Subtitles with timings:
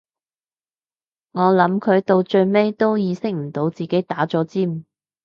[1.31, 4.83] 我諗佢到最尾都意識唔到自己打咗尖